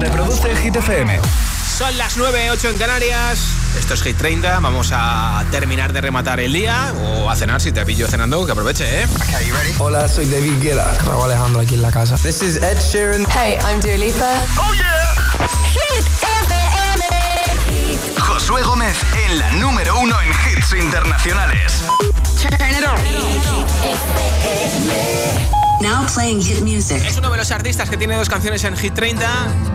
Reproduce 0.00 0.54
Hit 0.56 0.76
FM. 0.76 1.20
Son 1.78 1.96
las 1.98 2.16
9, 2.16 2.50
8 2.52 2.70
en 2.70 2.78
Canarias. 2.78 3.40
Esto 3.78 3.94
es 3.94 4.02
Hit 4.02 4.16
30. 4.16 4.60
Vamos 4.60 4.90
a 4.92 5.44
terminar 5.50 5.92
de 5.92 6.00
rematar 6.00 6.40
el 6.40 6.52
día 6.52 6.92
o 7.02 7.28
a 7.30 7.36
cenar 7.36 7.60
si 7.60 7.72
te 7.72 7.84
pillo 7.84 8.06
cenando, 8.08 8.46
que 8.46 8.52
aproveche, 8.52 9.02
¿eh? 9.02 9.06
Hola, 9.78 10.08
soy 10.08 10.26
David 10.26 10.60
Guetta. 10.60 10.94
Raúl 11.04 11.24
Alejandro 11.24 11.60
aquí 11.60 11.74
en 11.74 11.82
la 11.82 11.90
casa. 11.90 12.16
This 12.16 12.42
is 12.42 12.56
Ed 12.56 12.78
Sheeran. 12.78 13.26
Hey, 13.30 13.58
I'm 13.64 13.80
Dua 13.80 13.96
Lipa. 13.96 14.42
¡Oh, 14.58 14.72
yeah! 14.74 15.14
Hit 15.72 16.06
FM. 16.22 16.68
Josué 18.20 18.62
Gómez 18.62 18.96
en 19.26 19.38
la 19.38 19.50
número 19.52 19.98
uno 19.98 20.16
en 20.20 20.28
hits 20.30 20.72
internacionales. 20.72 21.82
Turn 22.40 22.70
it 22.70 22.84
on. 25.52 25.57
Now 25.80 26.06
playing 26.12 26.42
hit 26.42 26.60
music. 26.62 27.04
Es 27.06 27.16
uno 27.18 27.30
de 27.30 27.36
los 27.36 27.50
artistas 27.52 27.88
que 27.88 27.96
tiene 27.96 28.16
dos 28.16 28.28
canciones 28.28 28.64
en 28.64 28.76
Hit 28.76 28.94
30. 28.94 29.26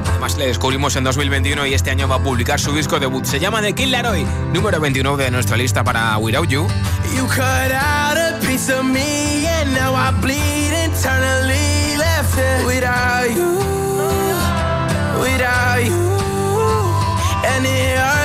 Además 0.09 0.37
le 0.37 0.47
descubrimos 0.47 0.95
en 0.97 1.05
2021 1.05 1.65
y 1.67 1.73
este 1.73 1.91
año 1.91 2.09
va 2.09 2.15
a 2.15 2.19
publicar 2.23 2.59
su 2.59 2.73
disco 2.73 2.99
debut. 2.99 3.23
Se 3.23 3.39
llama 3.39 3.61
The 3.61 3.73
Kid 3.73 3.87
Laroi, 3.87 4.25
número 4.53 4.81
29 4.81 5.23
de 5.23 5.31
nuestra 5.31 5.55
lista 5.55 5.83
para 5.83 6.17
Without 6.17 6.49
You. 6.49 6.67
You 7.15 7.25
cut 7.27 7.71
out 7.71 8.17
a 8.17 8.37
piece 8.41 8.69
of 8.73 8.83
me 8.83 9.47
and 9.47 9.73
now 9.73 9.95
I 9.95 10.11
bleed 10.19 10.73
internally 10.73 11.95
left 11.97 12.37
it 12.37 12.65
without 12.65 13.29
you, 13.29 13.59
without 15.21 15.85
you. 15.85 16.03
And 17.45 17.65
it 17.65 17.97
hurts 17.97 18.22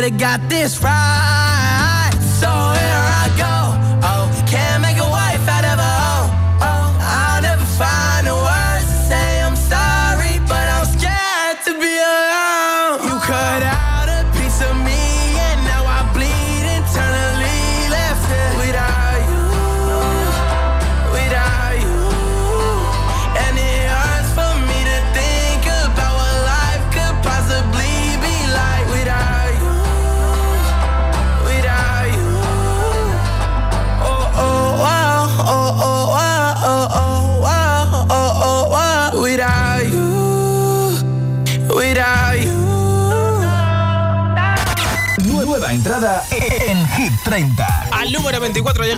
we 0.00 0.06
could've 0.06 0.18
got 0.18 0.48
this 0.48 0.82
right. 0.82 0.89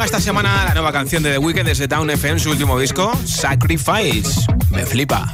Llega 0.02 0.16
esta 0.16 0.20
semana 0.20 0.64
la 0.64 0.74
nueva 0.74 0.92
canción 0.92 1.22
de 1.22 1.32
The 1.32 1.38
Weeknd 1.38 1.66
desde 1.66 1.86
Town 1.86 2.10
FM, 2.10 2.40
su 2.40 2.50
último 2.50 2.78
disco, 2.78 3.12
Sacrifice. 3.24 4.46
Me 4.70 4.84
flipa. 4.84 5.32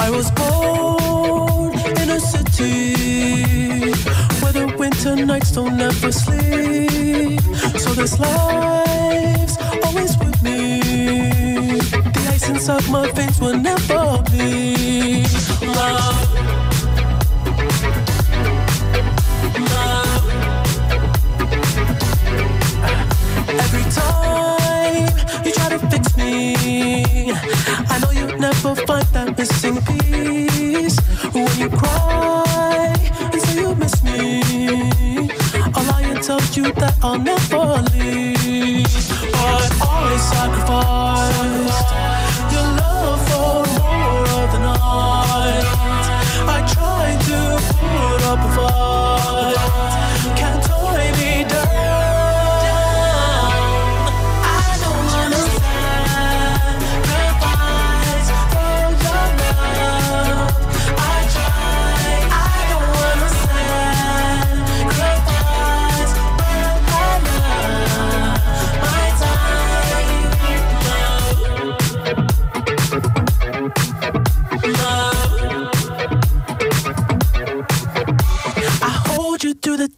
I 0.00 0.10
was 0.10 0.30
born 0.32 1.72
in 2.02 2.10
a 2.10 2.20
city 2.20 3.92
where 4.40 4.52
the 4.52 4.74
winter 4.78 5.14
nights 5.16 5.52
don't 5.52 5.80
ever 5.80 6.12
sleep. 6.12 7.40
So 7.78 7.94
this 7.94 8.18
life's 8.18 9.58
always 9.84 10.16
with 10.18 10.42
me. 10.42 10.80
The 11.90 12.30
ice 12.32 12.48
inside 12.48 12.88
my 12.90 13.10
veins 13.12 13.40
will 13.40 13.56
never. 13.56 13.94
Love. 13.94 15.62
Love. 15.62 16.43
I 26.82 27.98
know 28.00 28.10
you 28.10 28.26
never 28.38 28.74
find 28.74 29.06
that 29.14 29.36
missing 29.38 29.80
piece. 29.82 30.98
When 31.32 31.58
you 31.58 31.68
cry 31.68 32.94
and 33.32 33.40
say 33.42 33.60
you 33.60 33.74
miss 33.74 34.02
me, 34.02 34.42
I'll 35.74 35.84
lie 35.84 36.02
and 36.02 36.22
tell 36.22 36.40
you 36.52 36.72
that 36.72 36.96
I'll 37.02 37.18
never 37.18 37.82
leave. 37.92 38.84
But 39.32 39.70
I 39.82 40.16
sacrificed 40.32 41.93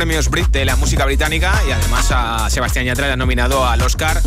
Premios 0.00 0.30
Brit 0.30 0.48
de 0.48 0.64
la 0.64 0.76
música 0.76 1.04
británica 1.04 1.52
y 1.68 1.72
además 1.72 2.10
a 2.10 2.48
Sebastián 2.48 2.86
Yatra 2.86 3.08
le 3.08 3.12
ha 3.12 3.16
nominado 3.16 3.66
al 3.66 3.82
Oscar 3.82 4.18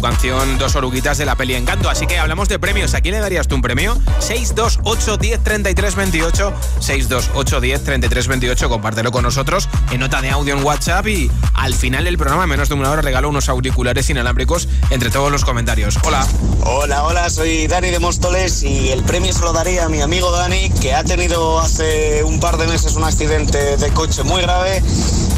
canción 0.00 0.58
Dos 0.58 0.76
oruguitas 0.76 1.18
de 1.18 1.26
la 1.26 1.36
peli 1.36 1.54
Encanto. 1.54 1.90
Así 1.90 2.06
que 2.06 2.18
hablamos 2.18 2.48
de 2.48 2.58
premios. 2.58 2.94
¿A 2.94 3.00
quién 3.00 3.14
le 3.14 3.20
darías 3.20 3.48
tú 3.48 3.54
un 3.54 3.62
premio? 3.62 3.96
628 4.20 5.16
10 5.16 5.44
33 5.44 5.94
28 5.94 6.52
628 6.80 7.60
10 7.60 7.84
33 7.84 8.28
28 8.28 8.68
compártelo 8.68 9.12
con 9.12 9.22
nosotros 9.22 9.68
en 9.90 10.00
nota 10.00 10.20
de 10.20 10.30
audio 10.30 10.56
en 10.56 10.64
WhatsApp 10.64 11.06
y 11.06 11.30
al 11.54 11.74
final 11.74 12.04
del 12.04 12.18
programa, 12.18 12.44
en 12.44 12.50
menos 12.50 12.68
de 12.68 12.74
una 12.74 12.90
hora, 12.90 13.02
regalo 13.02 13.28
unos 13.28 13.48
auriculares 13.48 14.08
inalámbricos 14.10 14.68
entre 14.90 15.10
todos 15.10 15.30
los 15.30 15.44
comentarios. 15.44 15.98
Hola. 16.02 16.26
Hola, 16.64 17.04
hola, 17.04 17.30
soy 17.30 17.66
Dani 17.66 17.90
de 17.90 17.98
Móstoles 17.98 18.62
y 18.62 18.90
el 18.90 19.02
premio 19.02 19.32
se 19.32 19.40
lo 19.40 19.52
daría 19.52 19.86
a 19.86 19.88
mi 19.88 20.00
amigo 20.00 20.30
Dani, 20.30 20.70
que 20.80 20.94
ha 20.94 21.04
tenido 21.04 21.60
hace 21.60 22.22
un 22.24 22.40
par 22.40 22.58
de 22.58 22.66
meses 22.66 22.94
un 22.96 23.04
accidente 23.04 23.76
de 23.76 23.88
coche 23.90 24.22
muy 24.22 24.42
grave 24.42 24.82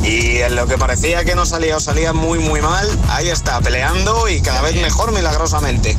y 0.03 0.39
en 0.39 0.57
lo 0.57 0.67
que 0.67 0.79
parecía 0.79 1.25
que 1.25 1.35
no 1.35 1.45
salía 1.45 1.77
o 1.77 1.81
salía 1.81 2.13
muy 2.13 2.39
muy 2.39 2.61
mal, 2.61 2.89
ahí 3.09 3.29
está, 3.29 3.61
peleando 3.61 4.29
y 4.29 4.41
cada 4.41 4.63
vez 4.63 4.75
mejor 4.77 5.13
milagrosamente. 5.13 5.97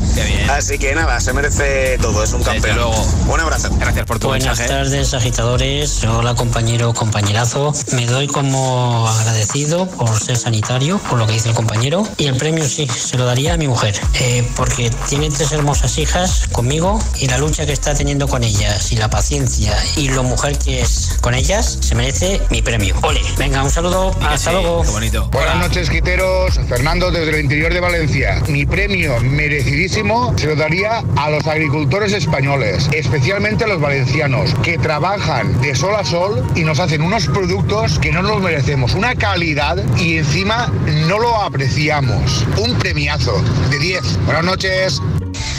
Así 0.50 0.78
que 0.78 0.96
nada, 0.96 1.20
se 1.20 1.34
merece 1.34 1.98
todo, 2.00 2.24
es 2.24 2.34
un 2.34 2.44
campeón. 2.44 2.78
Luego. 2.78 3.06
Un 3.28 3.40
abrazo. 3.40 3.70
Gracias 3.78 4.06
por 4.06 4.20
tu 4.20 4.28
Buenas 4.28 4.58
tardes, 4.66 5.14
agitadores. 5.14 6.04
Hola, 6.04 6.36
compañero, 6.36 6.94
compañerazo. 6.94 7.74
Me 7.92 8.06
doy 8.06 8.28
como 8.28 9.08
agradecido 9.08 9.88
por 9.88 10.20
ser 10.20 10.38
sanitario, 10.38 11.00
por 11.10 11.20
lo 11.20 11.28
que 11.28 11.34
dice 11.34 11.50
el 11.50 11.56
compañero. 11.56 12.08
Y 12.18 12.26
el 12.26 12.38
premio 12.38 12.68
sí, 12.68 12.88
se 12.88 13.18
lo 13.18 13.26
daría 13.26 13.54
a 13.54 13.58
mi 13.58 13.68
mujer, 13.68 14.00
eh, 14.16 14.48
porque 14.56 14.90
tiene 15.10 15.30
tres 15.30 15.52
hermosas 15.52 15.98
hijas 15.98 16.48
conmigo 16.52 17.00
y 17.20 17.28
la 17.28 17.38
lucha 17.38 17.66
que 17.66 17.74
está 17.74 17.94
teniendo 17.94 18.28
con 18.28 18.44
ellas 18.44 18.92
y 18.92 18.96
la 18.96 19.10
paciencia 19.10 19.76
y 19.96 20.10
lo 20.10 20.24
mujer 20.24 20.58
que 20.58 20.82
es 20.82 21.18
con 21.22 21.34
ellas, 21.34 21.78
se 21.82 21.96
merece 21.96 22.42
mi 22.50 22.62
premio. 22.62 22.96
Ole, 23.04 23.22
venga, 23.38 23.64
un 23.64 23.70
saludo 23.70 23.91
hasta 24.22 24.52
luego. 24.54 24.84
Buenas 25.32 25.58
noches, 25.58 25.90
quiteros. 25.90 26.60
Fernando 26.70 27.12
desde 27.12 27.32
el 27.32 27.44
interior 27.44 27.74
de 27.74 27.80
Valencia. 27.80 28.42
Mi 28.48 28.66
premio 28.66 29.20
merecidísimo 29.20 30.34
se 30.38 30.48
lo 30.48 30.56
daría 30.56 31.04
a 31.18 31.30
los 31.30 31.46
agricultores 31.46 32.14
españoles, 32.14 32.88
especialmente 32.94 33.66
a 33.66 33.68
los 33.68 33.82
valencianos, 33.82 34.54
que 34.64 34.78
trabajan 34.78 35.60
de 35.62 35.76
sol 35.76 35.96
a 35.96 36.06
sol 36.06 36.46
y 36.56 36.64
nos 36.64 36.80
hacen 36.80 37.02
unos 37.02 37.28
productos 37.28 38.00
que 38.00 38.12
no 38.12 38.22
nos 38.22 38.42
merecemos. 38.42 38.94
Una 38.94 39.16
calidad 39.16 39.78
y 39.98 40.18
encima 40.18 40.72
no 41.08 41.20
lo 41.20 41.42
apreciamos. 41.42 42.46
Un 42.58 42.78
premiazo 42.78 43.42
de 43.70 43.80
10. 43.80 44.26
Buenas 44.26 44.46
noches. 44.46 45.02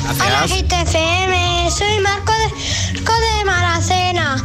Hola, 0.09 0.47
GTFM. 0.47 1.71
Soy 1.71 2.01
Marco 2.01 2.33
de, 2.33 2.95
Marco 2.95 3.13
de 3.13 3.45
Maracena. 3.45 4.45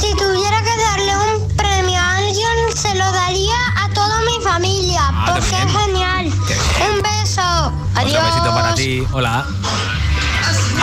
Si 0.00 0.14
tuviera 0.16 0.62
que 0.62 0.76
darle 0.82 1.16
un 1.16 1.48
premio 1.56 2.01
se 2.74 2.94
lo 2.94 3.12
daría 3.12 3.54
a 3.76 3.88
toda 3.92 4.20
mi 4.20 4.42
familia, 4.42 5.02
ah, 5.12 5.34
porque 5.34 5.54
es 5.54 5.72
genial. 5.72 6.26
Un 6.26 7.02
beso. 7.02 7.72
Adiós. 7.94 8.18
Un 8.18 8.26
besito 8.26 8.54
para 8.54 8.74
ti. 8.74 9.06
Hola. 9.12 9.46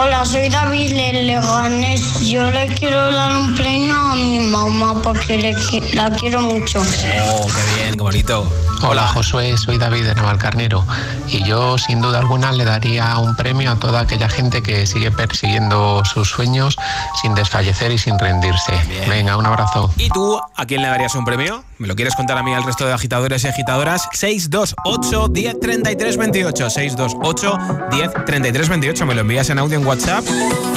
Hola, 0.01 0.23
soy 0.23 0.47
David 0.47 0.93
Leganés. 0.93 2.21
Yo 2.21 2.49
le 2.51 2.67
quiero 2.67 3.11
dar 3.11 3.35
un 3.35 3.53
premio 3.53 3.93
a 3.93 4.15
mi 4.15 4.39
mamá 4.39 5.01
porque 5.03 5.37
le, 5.37 5.55
la 5.93 6.09
quiero 6.11 6.39
mucho. 6.39 6.79
Oh, 6.79 7.47
qué 7.47 7.81
bien, 7.81 7.95
qué 7.95 8.01
bonito. 8.01 8.49
Hola 8.81 9.05
Josué, 9.07 9.57
soy 9.57 9.77
David 9.77 10.05
de 10.05 10.15
Navalcarnero 10.15 10.85
y 11.27 11.43
yo 11.43 11.77
sin 11.77 11.99
duda 11.99 12.19
alguna 12.19 12.53
le 12.53 12.63
daría 12.63 13.17
un 13.17 13.35
premio 13.35 13.71
a 13.73 13.75
toda 13.75 13.99
aquella 13.99 14.29
gente 14.29 14.63
que 14.63 14.87
sigue 14.87 15.11
persiguiendo 15.11 16.01
sus 16.05 16.29
sueños 16.29 16.77
sin 17.21 17.35
desfallecer 17.35 17.91
y 17.91 17.97
sin 17.97 18.17
rendirse. 18.17 18.71
Venga, 19.09 19.35
un 19.35 19.45
abrazo. 19.45 19.93
¿Y 19.97 20.07
tú 20.09 20.39
a 20.55 20.65
quién 20.65 20.81
le 20.81 20.87
darías 20.87 21.13
un 21.15 21.25
premio? 21.25 21.65
¿Me 21.77 21.87
lo 21.87 21.95
quieres 21.95 22.15
contar 22.15 22.37
a 22.37 22.43
mí 22.43 22.53
al 22.53 22.63
resto 22.63 22.85
de 22.85 22.93
agitadores 22.93 23.43
y 23.43 23.47
agitadoras? 23.49 24.07
628 24.13 25.27
10 25.27 25.59
33 25.59 26.17
28 26.17 26.69
628 26.69 27.57
10 27.91 28.25
33 28.25 28.69
28 28.69 29.05
me 29.05 29.15
lo 29.15 29.21
envías 29.21 29.49
en 29.49 29.59
audio 29.59 29.77
en 29.77 29.83
WhatsApp. 29.89 30.23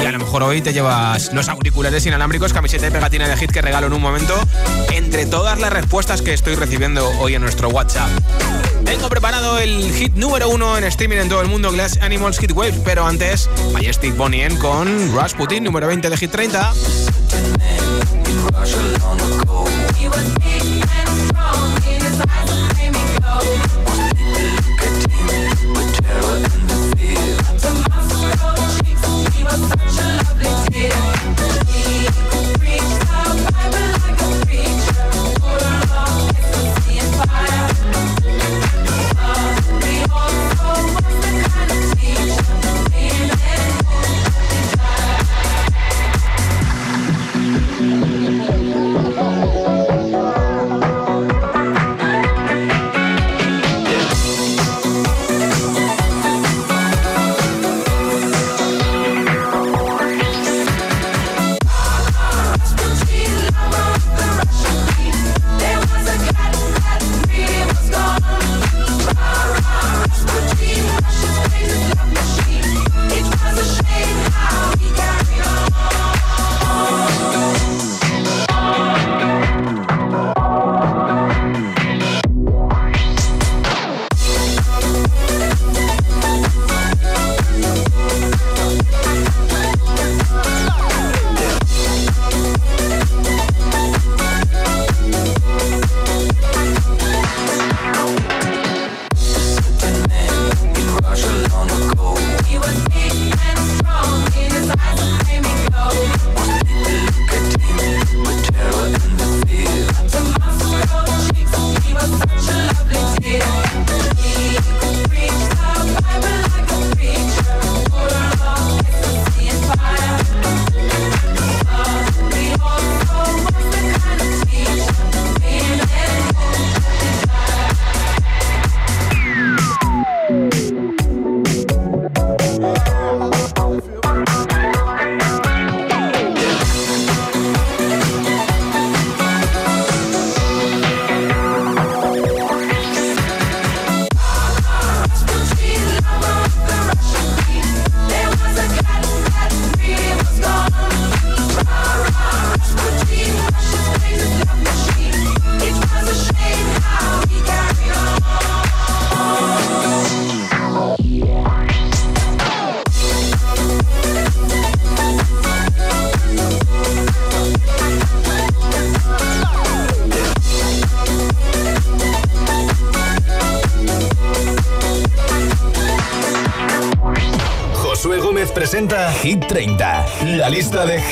Y 0.02 0.07
a 0.07 0.11
lo 0.11 0.19
mejor 0.19 0.42
hoy 0.42 0.62
te 0.62 0.73
llevas 0.73 1.35
los 1.35 1.50
auriculares 1.50 2.07
inalámbricos, 2.07 2.54
camiseta 2.54 2.87
y 2.87 2.90
pegatina 2.90 3.28
de 3.28 3.37
hit 3.37 3.52
que 3.52 3.61
regalo 3.61 3.88
en 3.88 3.92
un 3.92 4.00
momento. 4.00 4.35
Entre 4.90 5.26
todas 5.26 5.61
las 5.61 5.71
respuestas 5.71 6.23
que 6.23 6.33
estoy 6.33 6.54
recibiendo 6.54 7.07
hoy 7.21 7.35
en 7.35 7.42
nuestro 7.42 7.69
WhatsApp. 7.69 8.09
Tengo 8.87 9.11
preparado 9.11 9.59
el 9.59 9.92
hit 9.92 10.14
número 10.14 10.49
uno 10.49 10.78
en 10.78 10.85
streaming 10.85 11.19
en 11.19 11.28
todo 11.28 11.42
el 11.42 11.49
mundo, 11.49 11.71
Glass 11.71 11.99
Animals 12.00 12.38
Hit 12.38 12.52
Wave, 12.52 12.81
pero 12.87 13.07
antes 13.07 13.50
Majestic 13.75 14.16
Bonnie 14.16 14.45
M 14.45 14.59
con 14.59 15.14
Rush 15.14 15.35
Putin 15.35 15.62
número 15.62 15.88
20 15.88 16.09
de 16.09 16.16
Hit 16.16 16.31
30. 16.31 16.73
was 29.45 29.69
such 29.69 29.99
a 29.99 30.09
lovely 30.17 30.71
kid. 30.71 32.12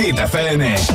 Hit 0.00 0.16
FM. 0.16 0.89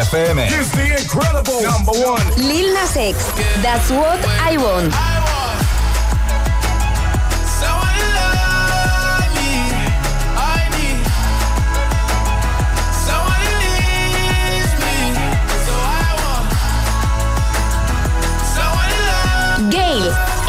FM. 0.00 0.40
He's 0.48 0.72
the 0.72 0.96
incredible 1.02 1.60
number 1.62 1.92
one. 1.92 2.26
Lil 2.38 2.72
Nas 2.72 2.96
X. 2.96 3.30
That's 3.62 3.90
what 3.90 4.24
I 4.24 4.56
want. 4.56 4.92
I 4.94 5.20
want. 5.20 5.30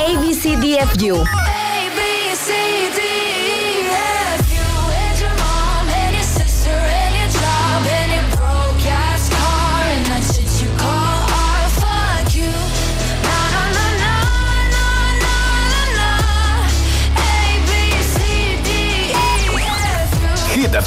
ABCDFU. 0.01 1.40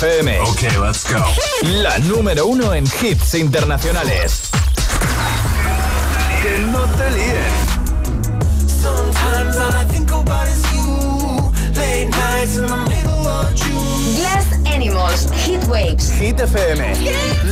FM. 0.04 0.38
Ok, 0.40 0.62
let's 0.82 1.04
go. 1.10 1.24
La 1.62 1.98
número 2.00 2.46
uno 2.46 2.74
en 2.74 2.84
hits 2.84 3.34
internacionales. 3.34 4.50
Que 6.42 6.58
no 6.58 6.80
te 6.80 7.10
líen. 7.10 7.52
Sometimes 8.82 9.56
all 9.56 9.74
I 9.74 9.84
think 9.88 10.10
about 10.10 10.46
is 10.48 10.62
you. 10.74 11.50
Late 11.74 12.10
nights 12.10 12.56
in 12.58 12.66
the 12.66 12.76
middle 12.76 13.26
of 13.26 13.54
June. 13.54 14.16
Glass 14.16 14.46
Animals, 14.66 15.30
Hit 15.46 15.64
Waves. 15.68 16.10
Hit 16.20 16.38
FM. 16.38 16.84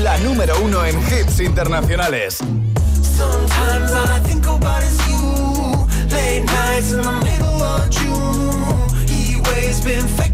La 0.02 0.18
número 0.18 0.54
uno 0.60 0.84
en 0.84 0.98
hits 1.06 1.40
internacionales. 1.40 2.36
Sometimes 2.36 3.92
all 3.92 4.10
I 4.10 4.20
think 4.24 4.46
about 4.46 4.82
is 4.82 4.98
you. 5.08 5.86
Late 6.10 6.44
nights 6.44 6.92
in 6.92 7.00
the 7.00 7.12
middle 7.24 7.62
of 7.62 7.88
June. 7.88 9.08
He 9.08 9.36
waves 9.36 9.80
been 9.80 10.06
faking 10.06 10.31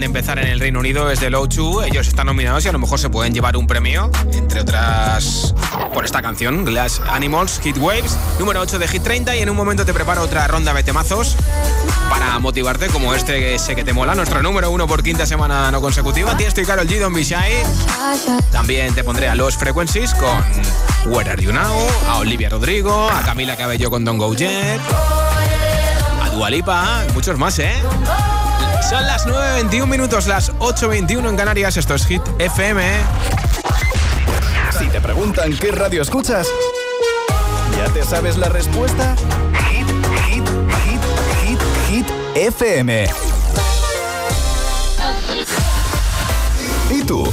de 0.00 0.06
empezar 0.06 0.38
en 0.38 0.46
el 0.48 0.60
Reino 0.60 0.80
Unido 0.80 1.08
desde 1.08 1.30
Low 1.30 1.46
2. 1.46 1.86
Ellos 1.86 2.06
están 2.06 2.26
nominados 2.26 2.64
y 2.64 2.68
a 2.68 2.72
lo 2.72 2.78
mejor 2.78 2.98
se 2.98 3.10
pueden 3.10 3.32
llevar 3.32 3.56
un 3.56 3.66
premio, 3.66 4.10
entre 4.32 4.60
otras 4.60 5.54
por 5.92 6.04
esta 6.04 6.22
canción, 6.22 6.64
Glass 6.64 7.00
Animals, 7.10 7.60
Hit 7.62 7.76
Waves, 7.78 8.16
número 8.38 8.60
8 8.60 8.78
de 8.78 8.88
Hit 8.88 9.02
30. 9.02 9.36
Y 9.36 9.40
en 9.40 9.50
un 9.50 9.56
momento 9.56 9.84
te 9.84 9.92
preparo 9.92 10.22
otra 10.22 10.46
ronda 10.46 10.72
de 10.72 10.82
temazos 10.82 11.36
para 12.10 12.38
motivarte, 12.38 12.88
como 12.88 13.14
este 13.14 13.40
que 13.40 13.58
sé 13.58 13.74
que 13.74 13.84
te 13.84 13.92
mola, 13.92 14.14
nuestro 14.14 14.42
número 14.42 14.70
uno 14.70 14.86
por 14.86 15.02
quinta 15.02 15.26
semana 15.26 15.70
no 15.70 15.80
consecutiva. 15.80 16.36
Tienes 16.36 16.48
estoy 16.48 16.64
Carol 16.64 16.86
G, 16.86 16.98
Don 16.98 17.12
Be 17.12 17.24
También 18.52 18.94
te 18.94 19.04
pondré 19.04 19.28
a 19.28 19.34
Los 19.34 19.56
Frequencies 19.56 20.14
con 20.14 21.12
Where 21.12 21.30
Are 21.30 21.42
You 21.42 21.52
Now, 21.52 21.74
a 22.08 22.18
Olivia 22.18 22.48
Rodrigo, 22.48 23.08
a 23.10 23.22
Camila 23.22 23.56
Cabello 23.56 23.90
con 23.90 24.04
Don't 24.04 24.20
Go 24.20 24.34
Jet, 24.34 24.80
a 26.22 26.30
Dualipa, 26.30 27.04
muchos 27.14 27.38
más, 27.38 27.58
¿eh? 27.58 27.74
Son 28.82 29.06
las 29.06 29.26
9.21 29.26 29.86
minutos, 29.86 30.26
las 30.26 30.52
8.21 30.58 31.28
en 31.28 31.36
Canarias. 31.36 31.76
Esto 31.76 31.94
es 31.94 32.06
Hit 32.06 32.22
FM. 32.38 32.82
preguntan 35.00 35.56
qué 35.56 35.72
radio 35.72 36.02
escuchas, 36.02 36.46
¿ya 37.76 37.92
te 37.92 38.04
sabes 38.04 38.36
la 38.36 38.48
respuesta? 38.48 39.16
Hit, 39.70 39.86
hit, 40.26 40.48
hit, 40.84 41.00
hit, 41.44 41.60
hit, 41.88 42.06
FM. 42.34 43.06
¿Y 46.90 47.02
tú? 47.02 47.32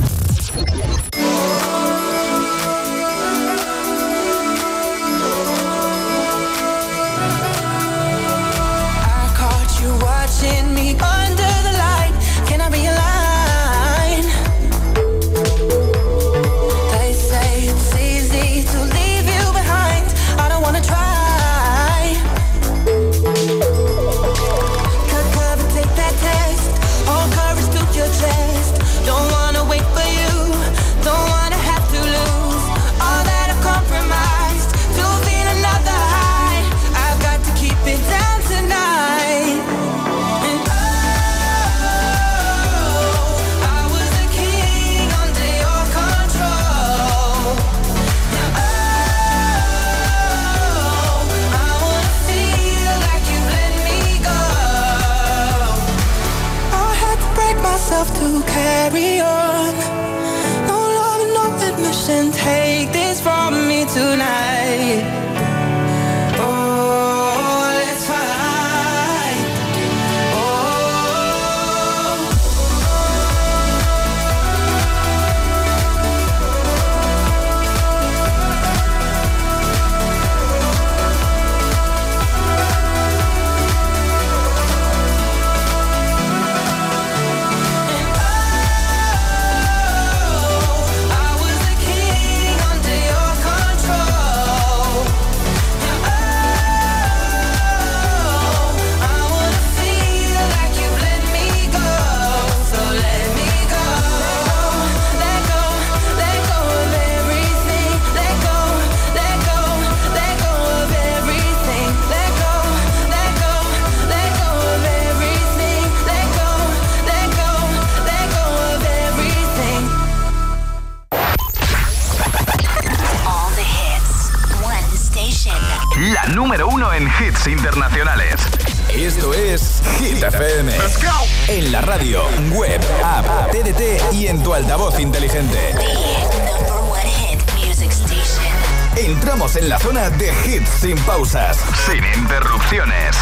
Sin 140.81 140.97
pausas, 141.05 141.57
sin 141.85 142.03
interrupciones. 142.17 143.15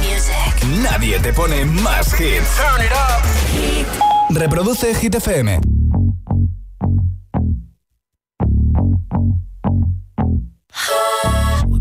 Music. 0.00 0.64
Nadie 0.82 1.18
te 1.20 1.30
pone 1.30 1.66
más 1.66 2.18
hits. 2.18 2.58
Reproduce 4.30 4.94
Hit 4.94 5.14
FM. 5.16 5.60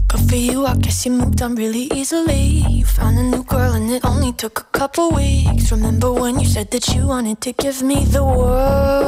Good 0.05 0.29
for 0.29 0.35
you, 0.35 0.65
I 0.65 0.75
guess 0.79 1.05
you 1.05 1.13
moved 1.13 1.41
on 1.41 1.55
really 1.55 1.87
easily. 1.93 2.65
You 2.69 2.85
found 2.85 3.17
a 3.17 3.23
new 3.23 3.43
girl 3.45 3.71
and 3.71 3.89
it 3.89 4.03
only 4.03 4.33
took 4.33 4.59
a 4.59 4.77
couple 4.77 5.11
weeks. 5.11 5.71
Remember 5.71 6.11
when 6.11 6.41
you 6.41 6.45
said 6.45 6.71
that 6.71 6.93
you 6.93 7.07
wanted 7.07 7.39
to 7.39 7.53
give 7.53 7.81
me 7.81 8.03
the 8.03 8.21
world? 8.21 9.05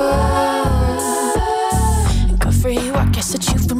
And 2.30 2.40
Good 2.40 2.54
for 2.56 2.70
you, 2.70 2.94
I 2.94 3.08
guess 3.12 3.34
that 3.34 3.46
you've 3.52 3.67
been 3.67 3.67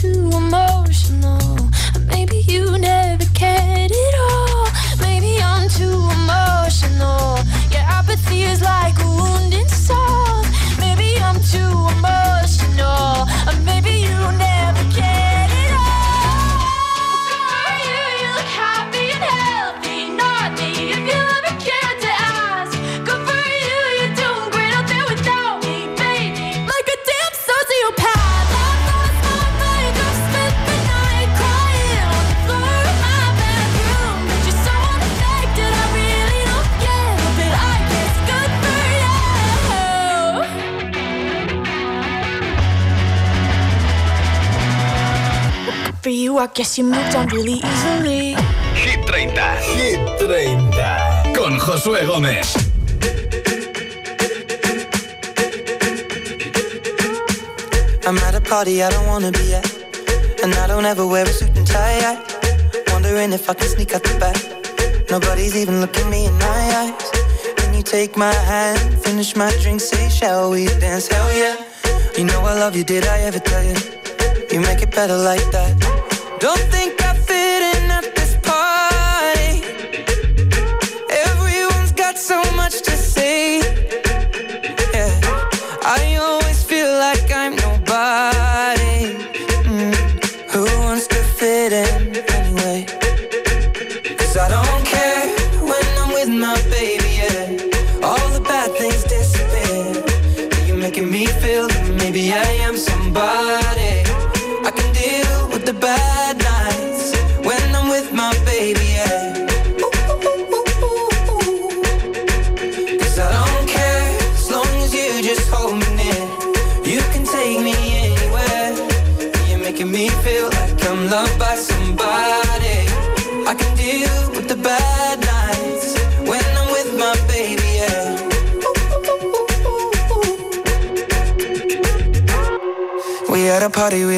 too 0.00 0.30
emotional. 0.30 0.67
I 46.38 46.46
guess 46.46 46.78
you 46.78 46.84
moved 46.84 47.16
on 47.16 47.26
really 47.28 47.54
easily. 47.54 48.36
Hit 48.74 49.04
30. 49.06 49.26
Hit 49.74 49.98
30. 50.20 51.34
Con 51.34 51.58
Josué 51.58 52.06
Gómez. 52.06 52.54
I'm 58.06 58.16
at 58.18 58.36
a 58.36 58.40
party 58.40 58.84
I 58.84 58.90
don't 58.90 59.08
wanna 59.08 59.32
be 59.32 59.54
at. 59.54 59.66
And 60.44 60.54
I 60.54 60.68
don't 60.68 60.84
ever 60.84 61.04
wear 61.04 61.24
a 61.24 61.28
suit 61.28 61.56
and 61.56 61.66
tie. 61.66 61.98
I 62.04 62.92
wondering 62.92 63.32
if 63.32 63.50
I 63.50 63.54
can 63.54 63.68
sneak 63.68 63.92
out 63.94 64.04
the 64.04 64.16
back. 64.20 64.38
Nobody's 65.10 65.56
even 65.56 65.80
looking 65.80 66.08
me 66.08 66.26
in 66.26 66.34
my 66.38 66.62
eyes. 66.80 67.10
Can 67.56 67.74
you 67.74 67.82
take 67.82 68.16
my 68.16 68.32
hand, 68.32 69.02
finish 69.02 69.34
my 69.34 69.50
drink, 69.60 69.80
say, 69.80 70.08
shall 70.08 70.50
we 70.50 70.66
dance? 70.78 71.08
Hell 71.08 71.32
yeah. 71.36 71.56
You 72.16 72.24
know 72.24 72.40
I 72.42 72.54
love 72.54 72.76
you, 72.76 72.84
did 72.84 73.06
I 73.06 73.18
ever 73.22 73.40
tell 73.40 73.64
you? 73.64 73.76
You 74.52 74.60
make 74.60 74.82
it 74.82 74.92
better 74.92 75.16
like 75.16 75.50
that. 75.50 75.77
Don't 76.40 76.56
think 76.70 76.97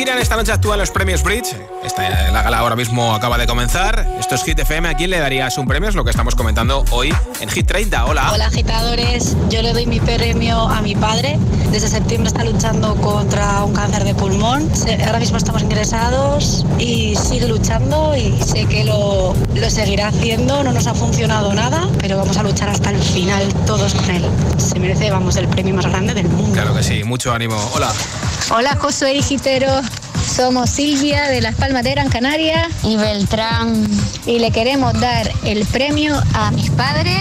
Sheeran 0.00 0.18
esta 0.18 0.34
noche 0.34 0.50
actúa 0.50 0.76
en 0.76 0.80
los 0.80 0.90
premios 0.90 1.22
Bridge. 1.22 1.54
Esta, 1.84 2.30
la 2.30 2.42
gala 2.42 2.60
ahora 2.60 2.74
mismo 2.74 3.14
acaba 3.14 3.36
de 3.36 3.46
comenzar. 3.46 4.08
Esto 4.18 4.34
es 4.34 4.44
Hit 4.44 4.58
FM. 4.58 4.88
¿A 4.88 4.94
quién 4.94 5.10
le 5.10 5.18
darías 5.18 5.58
un 5.58 5.66
premio? 5.66 5.90
Es 5.90 5.94
lo 5.94 6.04
que 6.04 6.10
estamos 6.10 6.34
comentando 6.34 6.86
hoy 6.90 7.14
en 7.38 7.50
Hit 7.50 7.66
30. 7.66 8.06
Hola. 8.06 8.32
Hola 8.32 8.46
agitadores, 8.46 9.36
yo 9.50 9.60
le 9.60 9.74
doy 9.74 9.84
mi 9.84 10.00
premio 10.00 10.58
a 10.70 10.80
mi 10.80 10.94
padre. 10.94 11.38
Desde 11.70 11.88
septiembre 11.88 12.28
está 12.28 12.44
luchando 12.44 12.94
contra 12.94 13.62
un 13.62 13.74
cáncer 13.74 14.04
de 14.04 14.14
pulmón. 14.14 14.70
Ahora 15.04 15.18
mismo 15.18 15.36
estamos 15.36 15.60
ingresados 15.60 16.64
y 16.78 17.14
sigue 17.16 17.46
luchando 17.46 18.16
y 18.16 18.40
sé 18.42 18.64
que 18.64 18.84
lo, 18.84 19.34
lo 19.54 19.68
seguirá 19.68 20.08
haciendo. 20.08 20.64
No 20.64 20.72
nos 20.72 20.86
ha 20.86 20.94
funcionado 20.94 21.52
nada, 21.52 21.86
pero 22.00 22.16
vamos 22.16 22.38
a 22.38 22.42
luchar 22.42 22.70
hasta 22.70 22.88
el 22.88 23.02
final 23.02 23.46
todos 23.66 23.92
con 23.92 24.10
él. 24.10 24.24
Se 24.56 24.78
merece, 24.78 25.10
vamos, 25.10 25.36
el 25.36 25.46
premio 25.46 25.74
más 25.74 25.84
grande 25.84 26.14
del 26.14 26.30
mundo. 26.30 26.54
Claro 26.54 26.74
que 26.74 26.82
sí, 26.82 27.04
mucho 27.04 27.34
ánimo. 27.34 27.56
Hola. 27.74 27.92
Hola 28.50 28.76
Josué 28.76 29.14
y 29.14 29.22
Gitero, 29.22 29.80
somos 30.34 30.70
Silvia 30.70 31.28
de 31.28 31.40
Las 31.40 31.54
Palmas 31.54 31.84
de 31.84 31.92
Gran 31.92 32.08
Canaria 32.08 32.68
y 32.82 32.96
Beltrán 32.96 33.88
y 34.26 34.38
le 34.38 34.50
queremos 34.50 34.98
dar 35.00 35.30
el 35.44 35.64
premio 35.66 36.20
a 36.34 36.50
mis 36.50 36.70
padres 36.70 37.20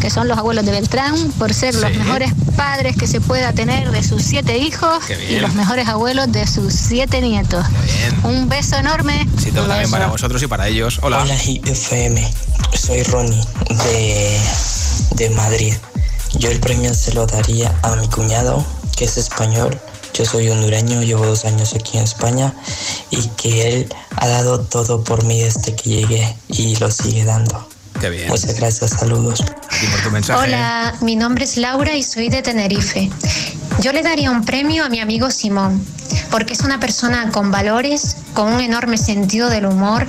que 0.00 0.10
son 0.10 0.28
los 0.28 0.38
abuelos 0.38 0.64
de 0.64 0.70
Beltrán 0.70 1.32
por 1.32 1.52
ser 1.52 1.74
los 1.74 1.90
mejores 1.90 2.32
padres 2.56 2.96
que 2.96 3.08
se 3.08 3.20
pueda 3.20 3.52
tener 3.52 3.90
de 3.90 4.04
sus 4.04 4.22
siete 4.22 4.56
hijos 4.58 5.04
Qué 5.06 5.16
bien. 5.16 5.32
y 5.32 5.40
los 5.40 5.54
mejores 5.54 5.88
abuelos 5.88 6.30
de 6.30 6.46
sus 6.46 6.72
siete 6.72 7.20
nietos. 7.20 7.66
Un 8.22 8.48
beso 8.48 8.76
enorme. 8.76 9.26
Sí, 9.42 9.50
todo 9.50 9.66
también 9.66 9.90
para 9.90 10.06
vosotros 10.06 10.40
y 10.40 10.46
para 10.46 10.68
ellos. 10.68 11.00
Hola. 11.02 11.22
Hola 11.22 11.36
Hit 11.36 11.66
FM, 11.66 12.32
soy 12.74 13.02
Ronnie 13.02 13.42
de, 13.70 14.40
de 15.16 15.30
Madrid 15.30 15.74
Yo 16.34 16.50
el 16.50 16.60
premio 16.60 16.94
se 16.94 17.12
lo 17.14 17.26
daría 17.26 17.74
a 17.82 17.96
mi 17.96 18.06
cuñado, 18.08 18.64
que 18.96 19.06
es 19.06 19.16
español. 19.16 19.76
Yo 20.18 20.24
soy 20.24 20.48
hondureño, 20.48 21.00
llevo 21.00 21.24
dos 21.24 21.44
años 21.44 21.74
aquí 21.74 21.96
en 21.96 22.02
España 22.02 22.52
y 23.10 23.28
que 23.36 23.68
él 23.68 23.94
ha 24.16 24.26
dado 24.26 24.58
todo 24.58 25.04
por 25.04 25.24
mí 25.24 25.40
desde 25.40 25.76
que 25.76 25.90
llegué 25.90 26.36
y 26.48 26.74
lo 26.74 26.90
sigue 26.90 27.24
dando. 27.24 27.68
Qué 28.00 28.10
bien. 28.10 28.26
Muchas 28.26 28.56
gracias, 28.56 28.90
saludos. 28.98 29.42
Por 29.42 30.02
tu 30.02 30.10
mensaje. 30.10 30.40
Hola, 30.40 30.92
mi 31.02 31.14
nombre 31.14 31.44
es 31.44 31.56
Laura 31.56 31.94
y 31.94 32.02
soy 32.02 32.30
de 32.30 32.42
Tenerife. 32.42 33.08
Yo 33.80 33.92
le 33.92 34.02
daría 34.02 34.32
un 34.32 34.44
premio 34.44 34.84
a 34.84 34.88
mi 34.88 34.98
amigo 34.98 35.30
Simón, 35.30 35.86
porque 36.32 36.54
es 36.54 36.62
una 36.62 36.80
persona 36.80 37.30
con 37.30 37.52
valores, 37.52 38.16
con 38.34 38.52
un 38.52 38.60
enorme 38.60 38.98
sentido 38.98 39.48
del 39.50 39.66
humor, 39.66 40.08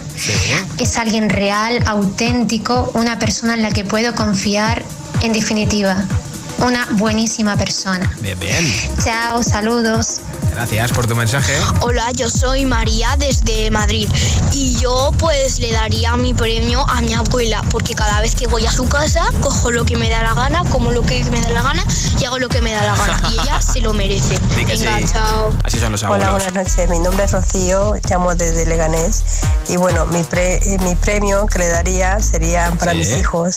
es 0.80 0.98
alguien 0.98 1.30
real, 1.30 1.84
auténtico, 1.86 2.90
una 2.96 3.20
persona 3.20 3.54
en 3.54 3.62
la 3.62 3.70
que 3.70 3.86
puedo 3.86 4.16
confiar, 4.16 4.84
en 5.22 5.34
definitiva, 5.34 6.04
una 6.66 6.88
buenísima 6.94 7.56
persona. 7.58 8.12
Bien, 8.22 8.38
bien. 8.40 8.66
Chao, 9.04 9.42
saludos. 9.44 10.20
Gracias 10.54 10.92
por 10.92 11.08
tu 11.08 11.16
mensaje. 11.16 11.54
Hola, 11.82 12.12
yo 12.12 12.30
soy 12.30 12.66
María 12.66 13.16
desde 13.18 13.72
Madrid 13.72 14.10
y 14.52 14.76
yo 14.78 15.12
pues 15.18 15.60
le 15.60 15.72
daría 15.72 16.18
mi 16.18 16.34
premio 16.34 16.86
a 16.90 17.00
mi 17.02 17.14
abuela 17.14 17.64
porque 17.70 17.94
cada 17.96 18.20
vez 18.20 18.36
que 18.36 18.48
voy 18.48 18.66
a 18.66 18.72
su 18.72 18.88
casa 18.90 19.30
cojo 19.42 19.72
lo 19.72 19.86
que 19.86 19.96
me 19.96 20.10
da 20.10 20.22
la 20.22 20.34
gana, 20.34 20.64
como 20.70 20.92
lo 20.92 21.02
que 21.04 21.24
me 21.26 21.40
da 21.40 21.50
la 21.50 21.62
gana 21.62 21.84
y 22.20 22.26
hago 22.26 22.40
lo 22.40 22.50
que 22.50 22.62
me 22.62 22.74
da 22.74 22.82
la 22.84 22.96
gana 22.96 23.22
y 23.30 23.34
ella 23.40 23.62
se 23.62 23.80
lo 23.80 23.94
merece. 23.94 24.38
Venga, 24.56 24.76
sí. 24.76 24.86
chao. 25.14 25.54
Así 25.64 25.80
son 25.80 25.94
los 25.94 26.04
abuelos. 26.04 26.28
Hola, 26.28 26.38
buenas 26.46 26.54
noches. 26.54 26.90
Mi 26.90 27.00
nombre 27.00 27.24
es 27.24 27.32
Rocío, 27.32 27.94
llamo 28.10 28.36
desde 28.36 28.66
Leganés. 28.66 29.24
Y 29.70 29.78
bueno, 29.78 30.08
mi, 30.08 30.24
pre- 30.24 30.60
mi 30.82 30.96
premio 30.96 31.46
que 31.46 31.60
le 31.60 31.68
daría 31.70 32.20
sería 32.22 32.72
para 32.78 32.92
Sí. 32.92 32.98
mis 32.98 33.12
hijos, 33.12 33.56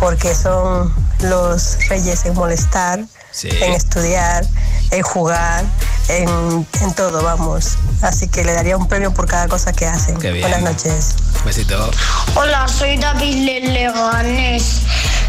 porque 0.00 0.34
son 0.34 0.92
los 1.20 1.78
reyes 1.88 2.24
en 2.26 2.34
molestar, 2.34 3.00
Sí. 3.32 3.48
en 3.50 3.72
estudiar, 3.74 4.46
en 4.90 5.02
jugar, 5.02 5.64
en, 6.08 6.66
en 6.80 6.94
todo, 6.94 7.22
vamos. 7.22 7.76
Así 8.02 8.28
que 8.28 8.44
le 8.44 8.52
daría 8.54 8.76
un 8.76 8.88
premio 8.88 9.12
por 9.12 9.26
cada 9.26 9.46
cosa 9.48 9.72
que 9.72 9.86
hacen. 9.86 10.16
Qué 10.18 10.30
bien. 10.32 10.48
Buenas 10.48 10.62
noches. 10.62 11.14
Besito. 11.44 11.90
Hola, 12.34 12.66
soy 12.68 12.96
David 12.96 13.44
Leganés. 13.72 14.80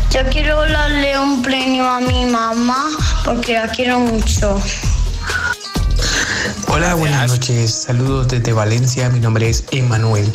Yo 0.10 0.22
quiero 0.32 0.62
darle 0.70 1.20
un 1.20 1.42
premio 1.42 1.86
a 1.90 2.00
mi 2.00 2.26
mamá 2.26 2.86
porque 3.26 3.54
la 3.54 3.68
quiero 3.68 4.00
mucho. 4.00 4.62
Hola, 6.68 6.96
buenas 6.96 7.30
noches. 7.30 7.72
Saludos 7.74 8.28
desde 8.28 8.54
Valencia. 8.54 9.10
Mi 9.10 9.20
nombre 9.20 9.50
es 9.50 9.64
Emanuel. 9.72 10.32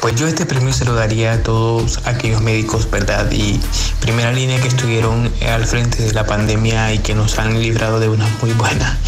Pues 0.00 0.14
yo 0.16 0.26
este 0.26 0.46
premio 0.46 0.72
se 0.72 0.84
lo 0.84 0.94
daría 0.94 1.34
a 1.34 1.42
todos 1.42 2.00
aquellos 2.04 2.40
médicos, 2.42 2.90
¿verdad? 2.90 3.30
Y 3.30 3.60
primera 4.00 4.32
línea 4.32 4.60
que 4.60 4.68
estuvieron 4.68 5.30
al 5.48 5.64
frente 5.66 6.02
de 6.02 6.12
la 6.12 6.26
pandemia 6.26 6.92
y 6.92 6.98
que 6.98 7.14
nos 7.14 7.38
han 7.38 7.60
librado 7.60 8.00
de 8.00 8.08
una 8.08 8.26
muy 8.40 8.52
buena. 8.52 8.98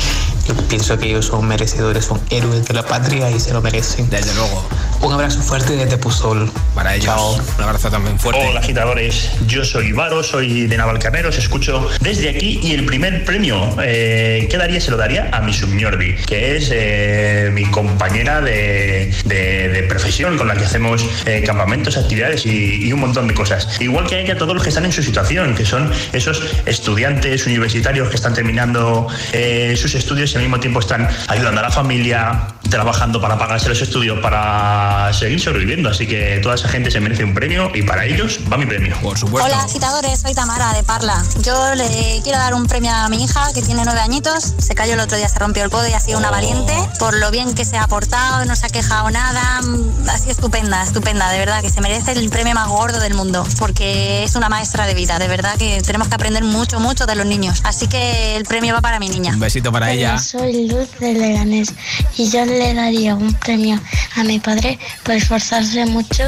Yo 0.47 0.55
pienso 0.69 0.99
que 0.99 1.09
ellos 1.09 1.27
son 1.27 1.47
merecedores, 1.47 2.05
son 2.05 2.21
héroes 2.31 2.67
de 2.67 2.75
la 2.75 2.85
patria 2.85 3.31
y 3.31 3.41
se 3.41 3.53
lo 3.53 3.61
merecen. 3.61 4.09
Desde 4.11 4.35
luego. 4.35 4.65
Un 5.03 5.15
abrazo 5.15 5.41
fuerte 5.41 5.77
desde 5.77 5.97
Pusol. 5.97 6.51
Para 6.75 6.95
ellos. 6.95 7.41
Un 7.57 7.65
abrazo 7.65 7.91
también 7.91 8.19
fuerte. 8.19 8.47
Hola 8.47 8.61
agitadores, 8.61 9.31
yo 9.47 9.65
soy 9.65 9.93
Varo, 9.93 10.23
soy 10.23 10.67
de 10.67 10.77
Navalcarnero, 10.77 11.31
os 11.31 11.39
escucho 11.39 11.89
desde 12.01 12.29
aquí 12.29 12.61
y 12.63 12.73
el 12.75 12.85
primer 12.85 13.25
premio 13.25 13.77
eh, 13.83 14.47
que 14.51 14.59
daría 14.59 14.79
se 14.81 14.91
lo 14.91 14.99
daría 14.99 15.31
a 15.33 15.41
mi 15.41 15.55
subñordi, 15.55 16.17
que 16.27 16.57
es 16.57 16.69
eh, 16.73 17.51
mi 17.53 17.65
compañera 17.71 18.43
de, 18.43 19.13
de- 19.25 19.69
de 19.71 19.83
profesión 19.85 20.37
con 20.37 20.47
la 20.49 20.55
que 20.55 20.65
hacemos 20.65 21.05
eh, 21.25 21.43
campamentos, 21.47 21.97
actividades 21.97 22.45
y, 22.45 22.87
y 22.87 22.93
un 22.93 23.01
montón 23.01 23.27
de 23.27 23.33
cosas. 23.35 23.81
Igual 23.81 24.07
que 24.07 24.17
hay 24.17 24.25
que 24.27 24.33
a 24.33 24.39
todos 24.39 24.53
los 24.55 24.63
que 24.63 24.69
están 24.69 24.85
en 24.85 24.93
su 24.93 25.03
situación, 25.03 25.55
que 25.55 25.65
son 25.65 25.91
esos 26.13 26.43
estudiantes 26.67 27.47
universitarios 27.47 28.11
que 28.11 28.17
están 28.17 28.35
terminando 28.35 29.07
eh, 29.33 29.75
sus 29.81 29.95
estudios 29.95 30.33
y 30.33 30.37
al 30.37 30.43
mismo 30.43 30.61
tiempo 30.61 30.81
están 30.81 31.09
ayudando 31.29 31.61
a 31.61 31.65
la 31.65 31.71
familia, 31.71 32.49
trabajando 32.71 33.21
para 33.21 33.37
pagarse 33.37 33.69
los 33.69 33.83
estudios, 33.83 34.19
para 34.21 35.13
seguir 35.13 35.41
sobreviviendo. 35.41 35.91
Así 35.91 36.07
que 36.07 36.39
toda 36.43 36.55
esa 36.55 36.69
gente 36.69 36.91
se 36.91 37.01
merece 37.01 37.25
un 37.25 37.35
premio 37.35 37.71
y 37.75 37.83
para 37.83 38.07
ellos 38.07 38.41
va 38.51 38.57
mi 38.57 38.67
premio. 38.67 38.97
Por 39.03 39.19
Hola 39.43 39.63
agitadores, 39.63 40.21
soy 40.21 40.35
Tamara 40.35 40.73
de 40.73 40.83
Parla. 40.83 41.23
Yo 41.43 41.75
le 41.75 42.21
quiero 42.23 42.39
dar 42.39 42.55
un 42.55 42.67
premio 42.67 42.93
a 42.93 43.09
mi 43.09 43.25
hija 43.25 43.53
que 43.53 43.63
tiene 43.63 43.83
nueve 43.85 44.01
añitos. 44.01 44.55
Se 44.59 44.75
cayó 44.75 44.95
el 44.95 45.01
otro 45.01 45.17
día, 45.17 45.29
se 45.29 45.39
rompió 45.39 45.65
el 45.65 45.71
codo 45.71 45.89
y 45.89 45.93
ha 45.93 46.01
sido 46.01 46.19
una 46.19 46.31
valiente 46.31 46.73
por 46.99 47.17
lo 47.17 47.31
bien 47.31 47.55
que 47.55 47.65
se 47.65 47.77
ha 47.77 47.87
portado, 47.89 48.45
no 48.45 48.55
se 48.55 48.67
ha 48.67 48.69
quejado 48.69 49.11
nada. 49.11 49.61
Ha 50.09 50.19
sido 50.19 50.31
estupenda, 50.31 50.83
estupenda, 50.83 51.31
de 51.31 51.39
verdad, 51.39 51.63
que 51.63 51.71
se 51.71 51.81
merece 51.81 52.13
el 52.13 52.31
premio 52.31 52.55
más 52.55 52.69
gordo 52.69 53.01
del 53.01 53.15
mundo 53.15 53.47
porque 53.59 54.25
es 54.25 54.37
una 54.37 54.49
maestra 54.49 54.87
de 54.87 54.95
vida. 54.95 55.19
De 55.19 55.29
verdad 55.29 55.57
que 55.59 55.83
tenemos 55.83 56.09
que 56.09 56.15
aprender 56.15 56.45
mucho, 56.45 56.79
mucho 56.79 57.07
de 57.07 57.17
los 57.17 57.27
niños. 57.27 57.61
Así 57.65 57.89
que 57.89 58.37
el 58.37 58.45
premio 58.45 58.75
va 58.75 58.81
para 58.81 59.01
mi 59.01 59.09
niña. 59.09 59.33
Un 59.33 59.41
besito 59.41 59.73
para 59.73 59.93
ella. 59.93 60.19
Soy 60.19 60.69
Luz 60.69 60.89
de 61.01 61.15
Leganés 61.15 61.73
y 62.17 62.31
yo 62.31 62.45
le 62.45 62.60
daría 62.75 63.15
un 63.15 63.33
premio 63.35 63.81
a 64.17 64.25
mi 64.25 64.39
padre 64.39 64.79
por 65.03 65.15
esforzarse 65.15 65.87
mucho 65.87 66.25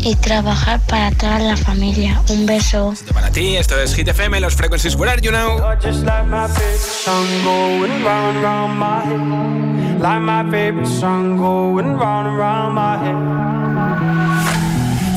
y 0.00 0.14
trabajar 0.16 0.80
para 0.88 1.10
toda 1.12 1.38
la 1.38 1.56
familia. 1.56 2.20
Un 2.28 2.46
beso. 2.46 2.94
Para 3.12 3.30
ti, 3.30 3.56
esto 3.56 3.80
es 3.80 3.94
Hit 3.94 4.08
FM, 4.08 4.40
los 4.40 4.54
Frequencies 4.54 4.96
Where 4.96 5.12
Are 5.12 5.20
You 5.22 5.30
Now. 5.32 5.58
Just 5.80 6.04
like 6.04 6.26
my 6.26 6.48
favorite 6.48 6.78
song 6.78 7.26
going 7.44 8.04
round 8.04 8.36
and 8.36 8.44
round 8.44 8.78
my 8.78 9.00
head. 9.04 10.00
Like 10.00 10.20
my 10.20 10.50
favorite 10.50 10.88
song 10.88 11.36
going 11.36 11.96
round 11.96 12.28
and 12.28 12.38
round 12.38 12.74
my 12.74 12.98
head. 12.98 13.16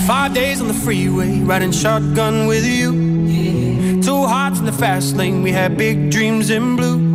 Five 0.05 0.33
days 0.35 0.61
on 0.61 0.67
the 0.67 0.73
freeway, 0.73 1.39
riding 1.41 1.71
shotgun 1.71 2.45
with 2.45 2.65
you. 2.65 2.93
Two 4.03 4.27
hearts 4.27 4.59
in 4.59 4.65
the 4.65 4.71
fast 4.71 5.15
lane, 5.15 5.41
we 5.41 5.51
had 5.51 5.77
big 5.77 6.11
dreams 6.11 6.51
in 6.51 6.75
blue. 6.75 7.14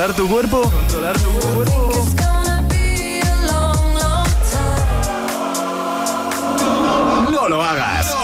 controlar 0.00 0.16
tu 0.16 0.28
cuerpo. 0.28 0.62
Controlar 0.62 1.18
tu 1.18 1.30
cuerpo. 1.30 2.06
No 7.30 7.48
lo 7.48 7.62
hagas. 7.62 8.16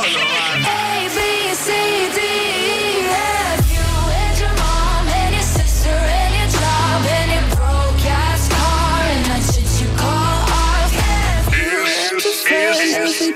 Es, 12.49 12.81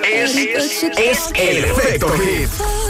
es, 0.05 0.35
es, 0.35 0.83
es 0.97 1.31
el 1.35 1.65
efecto 1.65 2.09
hit. 2.11 2.90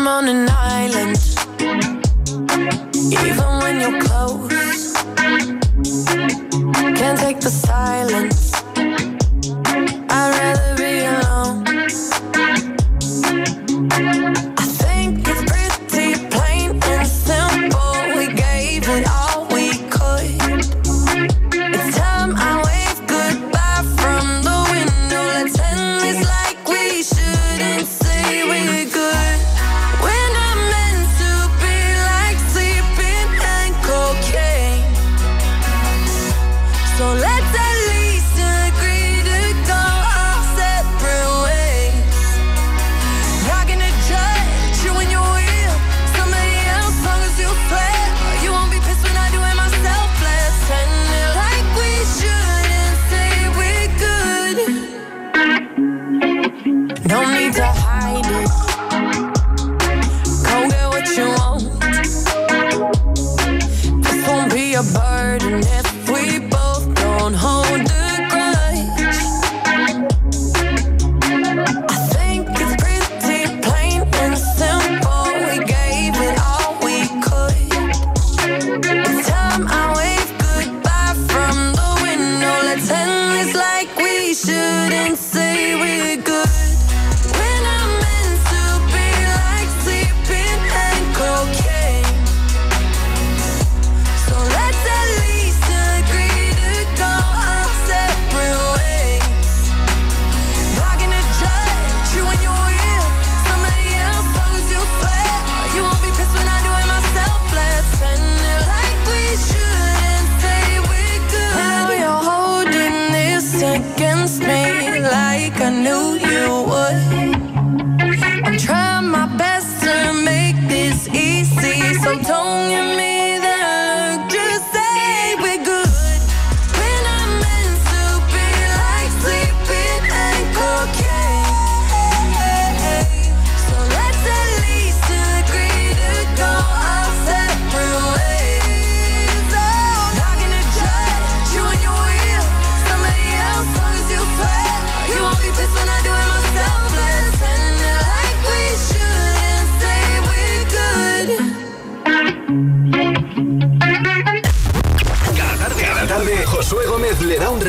I'm 0.00 0.08
on 0.08 0.28
an 0.30 0.48
island. 0.48 1.19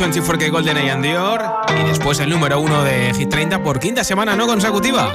24K 0.00 0.50
Golden 0.50 0.78
Age 0.78 0.90
and 0.90 1.04
Dior. 1.04 1.44
Y 1.78 1.86
después 1.86 2.18
el 2.20 2.30
número 2.30 2.58
uno 2.58 2.82
de 2.82 3.12
G30 3.12 3.62
por 3.62 3.78
quinta 3.78 4.02
semana 4.02 4.34
no 4.34 4.46
consecutiva. 4.46 5.14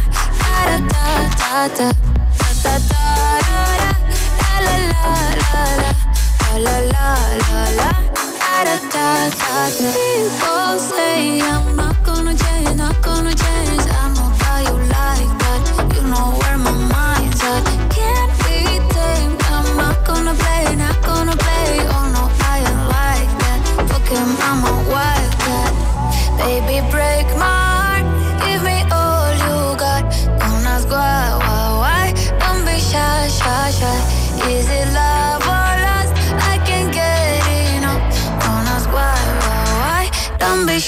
People 9.81 10.79
say 10.79 11.41
I'm 11.41 11.75
not 11.75 12.03
gonna 12.03 12.35
change, 12.35 12.77
not 12.77 13.01
gonna 13.01 13.33
change. 13.33 13.81
I'm 13.89 14.13
not. 14.13 14.30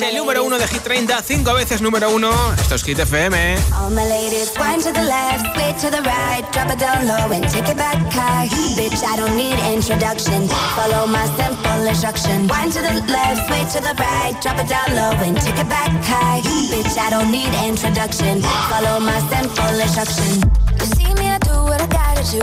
El 0.03 0.17
número 0.17 0.43
uno 0.43 0.59
de 0.59 0.67
Hit 0.67 0.83
30, 0.83 1.23
cinco 1.23 1.55
veces 1.55 1.81
número 1.81 2.11
uno. 2.11 2.31
Esto 2.55 2.75
es 2.75 2.83
Hit 2.83 2.99
FM. 2.99 3.57
All 3.79 3.91
my 3.91 4.05
ladies, 4.09 4.53
wind 4.59 4.83
to 4.83 4.93
the 4.93 5.05
left, 5.05 5.55
sway 5.55 5.73
to 5.75 5.89
the 5.89 6.03
right, 6.03 6.45
drop 6.53 6.71
it 6.73 6.81
down 6.81 7.07
low 7.07 7.31
and 7.33 7.49
take 7.49 7.71
it 7.71 7.77
back 7.77 7.97
high. 8.13 8.49
Bitch, 8.77 9.05
I 9.05 9.17
don't 9.17 9.37
need 9.37 9.57
introduction. 9.73 10.49
Follow 10.75 11.07
my 11.07 11.25
simple 11.37 11.87
instruction. 11.87 12.49
Wind 12.49 12.73
to 12.73 12.81
the 12.81 12.95
left, 13.07 13.47
sway 13.47 13.63
to 13.71 13.81
the 13.81 13.95
right, 14.01 14.35
drop 14.43 14.59
it 14.59 14.69
down 14.69 14.91
low 14.97 15.15
and 15.23 15.37
take 15.41 15.59
it 15.59 15.69
back 15.69 15.91
high. 16.03 16.41
Bitch, 16.73 16.99
I 16.99 17.11
don't 17.11 17.31
need 17.31 17.53
introduction. 17.65 18.43
Follow 18.69 18.99
my 18.99 19.21
simple 19.31 19.79
instruction. 19.79 20.43
You 20.81 20.87
see 20.97 21.15
me, 21.15 21.29
I 21.31 21.39
do 21.39 21.55
what 21.71 21.81
I 21.81 21.87
gotta 21.87 22.25
do. 22.33 22.43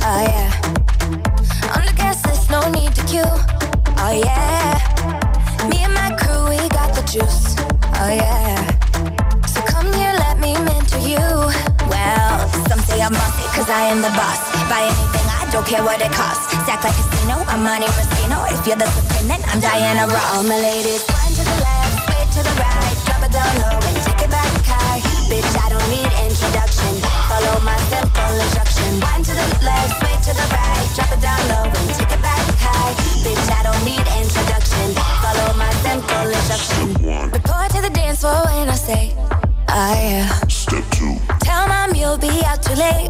Oh 0.00 0.22
yeah. 0.24 1.76
On 1.76 1.84
the 1.84 1.92
gas 1.94 2.24
list, 2.24 2.48
no 2.50 2.70
need 2.70 2.94
to 2.94 3.04
queue. 3.04 3.22
Oh 3.98 4.22
yeah. 4.24 5.19
Juice. 7.10 7.58
Oh 7.98 8.06
yeah. 8.06 8.54
So 9.42 9.58
come 9.66 9.90
here, 9.98 10.14
let 10.14 10.38
me 10.38 10.54
mentor 10.62 11.02
you. 11.02 11.26
Well, 11.90 12.30
some 12.70 12.78
say 12.86 13.02
I'm 13.02 13.10
bossy, 13.10 13.46
cause 13.50 13.66
I 13.66 13.90
am 13.90 13.98
the 13.98 14.14
boss. 14.14 14.38
Buy 14.70 14.86
anything, 14.86 15.26
I 15.26 15.42
don't 15.50 15.66
care 15.66 15.82
what 15.82 15.98
it 15.98 16.12
costs. 16.14 16.54
Stack 16.62 16.86
like 16.86 16.94
casino, 16.94 17.42
I'm 17.50 17.66
money 17.66 17.90
Rustino. 17.98 18.38
If 18.54 18.62
you're 18.62 18.78
the 18.78 18.86
supreme, 18.86 19.26
then 19.26 19.42
I'm 19.50 19.58
Diana 19.58 20.06
Ross. 20.06 20.38
All 20.38 20.46
my 20.46 20.54
ladies, 20.54 21.02
one 21.10 21.34
to 21.34 21.42
the 21.42 21.58
left, 21.58 21.98
sway 22.06 22.22
to 22.30 22.40
the 22.46 22.54
right, 22.62 22.94
drop 23.02 23.26
it 23.26 23.32
down 23.34 23.54
low 23.58 23.74
and 23.74 23.98
take 24.06 24.22
it 24.22 24.30
back 24.30 24.54
high. 24.70 25.02
Bitch, 25.26 25.50
I 25.50 25.66
don't 25.66 25.88
need 25.90 26.10
introduction. 26.30 26.94
Follow 27.26 27.58
my 27.66 27.78
simple 27.90 28.34
instruction. 28.38 29.02
One 29.02 29.22
to 29.26 29.34
the 29.34 29.46
left, 29.66 29.98
sway 29.98 30.14
to 30.14 30.32
the 30.38 30.46
right, 30.54 30.86
drop 30.94 31.10
it 31.10 31.18
down 31.18 31.42
low 31.50 31.66
and 31.74 31.90
take 31.90 32.14
it 32.14 32.22
back 32.22 32.46
high. 32.62 32.94
Bitch, 33.26 33.50
I 33.50 33.66
don't 33.66 33.82
need 33.82 33.98
introduction. 33.98 34.59
The 38.20 38.28
when 38.52 38.68
I 38.68 38.76
say, 38.76 39.14
oh 39.16 39.94
yeah. 39.96 40.28
Step 40.48 40.84
two. 40.92 41.16
Tell 41.40 41.66
mom 41.68 41.94
you'll 41.94 42.18
be 42.18 42.28
out 42.44 42.62
too 42.62 42.76
late. 42.76 43.08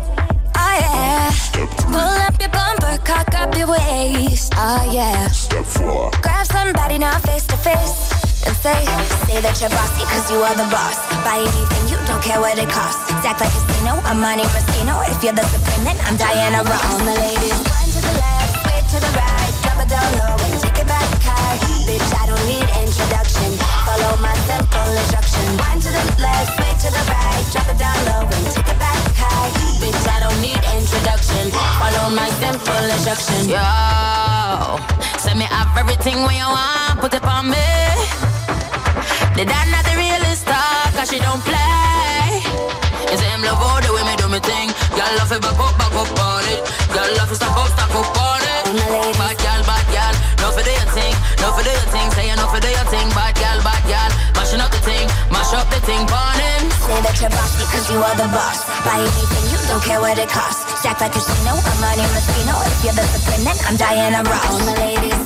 Oh 0.55 0.75
yeah. 0.79 1.31
Step 1.31 1.69
three 1.69 1.91
Pull 1.91 2.15
up 2.27 2.39
your 2.39 2.51
bumper, 2.51 2.95
cock 3.03 3.35
up 3.35 3.51
your 3.59 3.67
waist. 3.67 4.53
Oh 4.57 4.87
yeah. 4.93 5.27
Step 5.29 5.65
four. 5.65 6.11
Grab 6.23 6.47
somebody 6.47 6.99
now 6.99 7.19
face 7.27 7.47
to 7.47 7.57
face. 7.57 8.15
And 8.47 8.55
say, 8.57 8.87
say 9.27 9.41
that 9.43 9.59
you're 9.61 9.75
bossy 9.75 10.07
cause 10.07 10.31
you 10.31 10.39
are 10.47 10.55
the 10.55 10.69
boss. 10.71 10.97
Buy 11.27 11.43
anything, 11.43 11.85
you 11.91 11.99
don't 12.07 12.23
care 12.23 12.41
what 12.41 12.57
it 12.57 12.71
costs. 12.71 13.11
Act 13.27 13.43
like 13.43 13.51
casino, 13.51 13.99
I'm 14.07 14.21
money 14.21 14.47
Rustino. 14.55 14.95
If 15.11 15.19
you're 15.27 15.35
the 15.35 15.45
supreme, 15.51 15.85
then 15.91 15.99
I'm 16.07 16.17
Diana 16.17 16.63
Ross. 16.63 16.87
All 16.87 17.03
my 17.03 17.19
ladies, 17.19 17.59
one 17.67 17.91
to 17.91 18.01
the 18.01 18.15
left, 18.15 18.63
sway 18.63 18.81
to 18.95 18.99
the 19.03 19.13
right, 19.19 19.53
drop 19.67 19.83
it 19.83 19.89
down 19.91 20.09
low 20.23 20.39
and 20.39 20.55
take 20.63 20.79
it 20.79 20.87
back 20.87 21.05
high. 21.21 21.59
Bitch, 21.83 22.11
I 22.15 22.31
don't 22.31 22.45
need 22.47 22.65
introduction. 22.79 23.80
Follow 24.01 24.17
my 24.23 24.35
simple 24.49 24.93
instruction. 24.97 25.45
One 25.61 25.79
to 25.81 25.91
the 25.93 26.05
left, 26.25 26.57
sway 26.57 26.73
to 26.73 26.89
the 26.89 27.05
right, 27.13 27.45
drop 27.53 27.69
it 27.69 27.77
down 27.77 27.97
low 28.09 28.25
and 28.25 28.47
take 28.49 28.69
it 28.73 28.79
back 28.79 28.97
high. 29.13 29.51
Bitch, 29.77 30.09
I 30.09 30.21
don't 30.25 30.41
need 30.41 30.57
introduction. 30.73 31.51
Follow 31.53 32.09
my 32.09 32.29
simple 32.41 32.85
instruction. 32.97 33.51
Yo, 33.53 33.61
send 35.19 35.39
me 35.39 35.45
have 35.45 35.77
everything 35.77 36.17
when 36.25 36.35
you 36.35 36.49
want, 36.49 37.01
put 37.01 37.13
it 37.13 37.25
on 37.25 37.51
me. 37.51 37.69
The 39.37 39.45
dad 39.45 39.69
not 39.69 39.85
the 39.85 39.97
realest 40.01 40.49
star, 40.49 40.93
cause 40.97 41.11
she 41.11 41.19
don't 41.19 41.43
play. 41.45 42.50
It's 43.11 43.23
him 43.23 43.43
love 43.43 43.59
all 43.59 43.81
the 43.83 43.91
way 43.91 44.05
me 44.07 44.15
do 44.17 44.27
me 44.31 44.39
thing. 44.39 44.71
Girl 44.95 45.13
love 45.19 45.33
it 45.35 45.43
back 45.43 45.59
up, 45.59 45.75
back 45.75 45.95
up 45.95 46.11
on 46.15 46.47
it. 46.47 46.63
Girl 46.95 47.11
love 47.19 47.31
it 47.31 47.37
stack 47.37 47.57
up, 47.59 47.69
stack 47.75 47.91
up 47.91 48.07
on 48.07 48.43
it. 48.43 48.63
Bad 49.19 49.35
girl, 49.43 49.61
bad 49.67 49.87
girl, 49.91 50.15
no 50.39 50.47
for 50.55 50.63
do 50.63 50.71
your 50.71 50.91
thing, 50.95 51.15
no 51.43 51.51
for 51.51 51.63
do 51.67 51.71
your 51.75 51.91
thing. 51.91 52.07
Say 52.15 52.31
you 52.31 52.37
no 52.39 52.47
for 52.47 52.63
do 52.63 52.71
your 52.71 52.87
thing, 52.87 53.11
bad 53.11 53.35
girl, 53.35 53.59
bad 53.67 53.83
girl. 53.91 54.11
Mashing 54.39 54.63
up 54.63 54.71
the 54.71 54.79
thing, 54.87 55.11
mash 55.35 55.51
up 55.59 55.67
the 55.75 55.83
thing, 55.83 56.07
burn 56.07 56.39
him. 56.39 56.71
Say 56.87 56.99
that 57.03 57.19
you're 57.19 57.35
bossy 57.35 57.67
cause 57.67 57.87
you 57.91 57.99
are 57.99 58.15
the 58.15 58.31
boss. 58.31 58.63
Buy 58.87 59.03
anything, 59.03 59.45
you 59.51 59.59
don't 59.67 59.83
care 59.83 59.99
what 59.99 60.15
it 60.19 60.31
costs. 60.31 60.63
Stack 60.79 61.03
like 61.03 61.11
a 61.11 61.19
casino, 61.19 61.59
I'm 61.59 61.79
money 61.83 62.07
Rustino. 62.15 62.55
If 62.63 62.79
you're 62.87 62.95
the 62.95 63.05
supreme, 63.11 63.43
then 63.43 63.59
I'm 63.67 63.75
Diana 63.75 64.23
Ross. 64.23 64.55
All 64.55 64.63
my 64.63 64.75
ladies, 64.79 65.19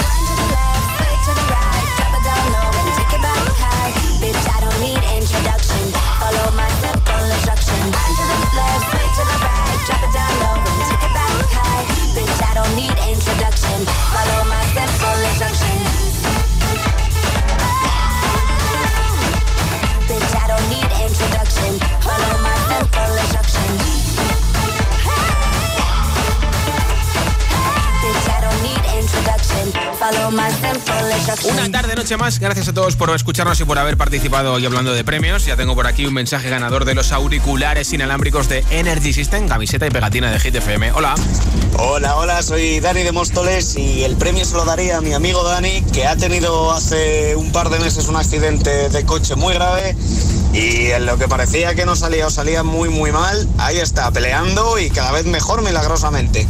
Una 31.51 31.71
tarde, 31.71 31.95
noche 31.95 32.19
más. 32.19 32.39
Gracias 32.39 32.69
a 32.69 32.75
todos 32.75 32.95
por 32.95 33.09
escucharnos 33.15 33.59
y 33.61 33.65
por 33.65 33.79
haber 33.79 33.97
participado 33.97 34.53
hoy 34.53 34.67
hablando 34.67 34.93
de 34.93 35.03
premios. 35.03 35.47
Ya 35.47 35.57
tengo 35.57 35.75
por 35.75 35.87
aquí 35.87 36.05
un 36.05 36.13
mensaje 36.13 36.51
ganador 36.51 36.85
de 36.85 36.95
los 36.95 37.11
auriculares 37.11 37.91
inalámbricos 37.91 38.47
de 38.51 38.63
Energy 38.71 39.15
System, 39.15 39.49
camiseta 39.49 39.87
y 39.87 39.91
pegatina 39.91 40.31
de 40.31 40.39
Hit 40.41 40.57
FM. 40.57 40.93
Hola. 40.93 41.15
Hola, 41.79 42.17
hola, 42.17 42.43
soy 42.43 42.81
Dani 42.81 43.03
de 43.03 43.13
Móstoles 43.13 43.77
y 43.77 44.05
el 44.05 44.17
premio 44.17 44.45
se 44.45 44.57
lo 44.57 44.67
daría 44.67 44.99
a 44.99 45.01
mi 45.01 45.15
amigo 45.15 45.43
Dani, 45.43 45.81
que 45.93 46.07
ha 46.07 46.17
tenido 46.17 46.73
hace 46.73 47.35
un 47.35 47.51
par 47.51 47.71
de 47.71 47.79
meses 47.79 48.07
un 48.07 48.17
accidente 48.17 48.91
de 48.91 49.07
coche 49.07 49.37
muy 49.37 49.55
grave 49.55 49.97
y 50.53 50.89
en 50.91 51.07
lo 51.07 51.17
que 51.17 51.29
parecía 51.29 51.75
que 51.75 51.87
no 51.87 51.97
salía 51.97 52.27
o 52.27 52.31
salía 52.31 52.63
muy 52.63 52.91
muy 52.91 53.11
mal, 53.11 53.49
ahí 53.57 53.79
está, 53.79 54.11
peleando 54.11 54.79
y 54.79 54.91
cada 54.91 55.13
vez 55.13 55.25
mejor 55.25 55.63
milagrosamente. 55.63 56.47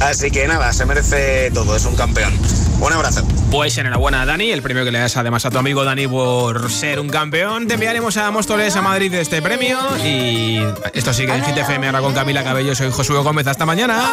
Así 0.00 0.30
que 0.30 0.46
nada, 0.46 0.74
se 0.74 0.84
merece 0.84 1.50
todo, 1.52 1.74
es 1.74 1.86
un 1.86 1.96
campeón. 1.96 2.34
Un 2.80 2.92
abrazo. 2.92 3.26
Pues 3.50 3.76
enhorabuena, 3.78 4.24
Dani. 4.24 4.50
El 4.50 4.62
premio 4.62 4.84
que 4.84 4.92
le 4.92 4.98
das 4.98 5.16
además 5.16 5.44
a 5.44 5.50
tu 5.50 5.58
amigo 5.58 5.84
Dani 5.84 6.06
por 6.06 6.70
ser 6.70 7.00
un 7.00 7.08
campeón. 7.08 7.66
Te 7.66 7.74
enviaremos 7.74 8.16
a 8.16 8.30
Móstoles, 8.30 8.76
a 8.76 8.82
Madrid, 8.82 9.12
este 9.14 9.42
premio. 9.42 9.78
Y 10.04 10.60
esto 10.94 11.12
sigue 11.12 11.34
en 11.34 11.44
Hit 11.44 11.56
FM 11.56 11.86
ahora 11.86 12.00
con 12.00 12.14
Camila 12.14 12.44
Cabello. 12.44 12.74
Soy 12.74 12.90
Josué 12.90 13.18
Gómez. 13.18 13.46
Hasta 13.46 13.66
mañana. 13.66 14.12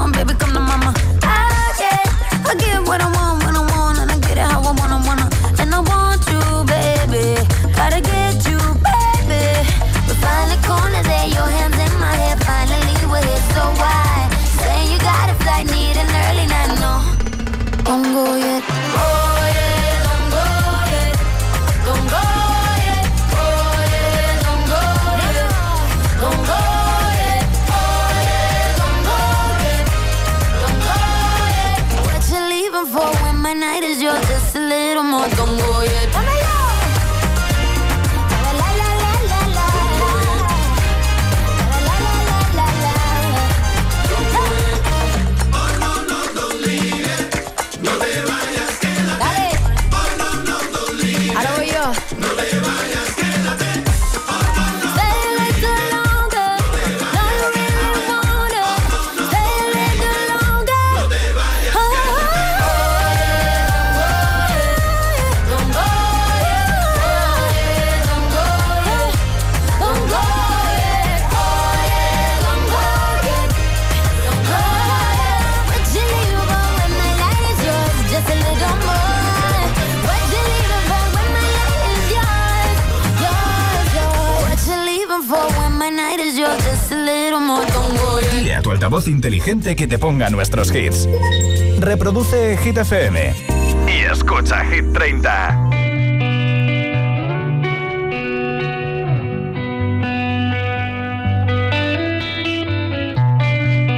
know, 0.00 0.12
but 0.12 0.18
you 0.18 0.24
don't, 0.24 0.26
baby, 0.26 0.38
come 0.38 0.52
to 0.54 0.60
mama. 0.60 0.94
I 1.22 1.74
get, 1.78 2.46
I 2.46 2.54
get 2.58 2.86
what 2.86 3.00
I 3.00 3.00
want 3.00 3.00
when 3.00 3.00
I 3.00 3.12
want, 3.16 3.29
for 32.86 33.10
when 33.22 33.36
my 33.36 33.52
night 33.52 33.82
is 33.82 34.00
yours? 34.00 34.20
Just 34.28 34.56
a 34.56 34.60
little 34.60 35.02
more. 35.02 35.28
Don't 35.28 35.58
go 35.58 35.82
yet. 35.82 36.29
Altavoz 89.00 89.08
inteligente 89.08 89.76
que 89.76 89.86
te 89.86 89.98
ponga 89.98 90.30
nuestros 90.30 90.70
hits. 90.74 91.08
Reproduce 91.78 92.56
Hit 92.58 92.78
FM 92.78 93.34
y 93.86 94.04
escucha 94.10 94.64
Hit 94.64 94.92
30. 94.92 95.70